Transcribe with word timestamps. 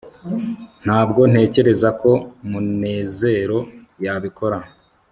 ntabwo 0.83 1.21
ntekereza 1.31 1.89
ko 2.01 2.11
munezero 2.49 3.59
yabikora 4.05 4.57